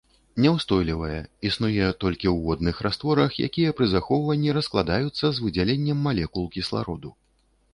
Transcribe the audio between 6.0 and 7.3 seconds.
малекул кіслароду.